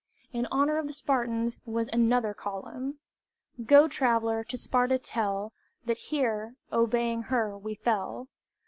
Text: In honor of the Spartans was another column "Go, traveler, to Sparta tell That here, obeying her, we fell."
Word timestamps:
In 0.33 0.47
honor 0.49 0.79
of 0.79 0.87
the 0.87 0.93
Spartans 0.93 1.59
was 1.63 1.87
another 1.93 2.33
column 2.33 2.97
"Go, 3.63 3.87
traveler, 3.87 4.43
to 4.45 4.57
Sparta 4.57 4.97
tell 4.97 5.53
That 5.85 5.97
here, 6.09 6.55
obeying 6.73 7.25
her, 7.29 7.55
we 7.55 7.75
fell." 7.75 8.27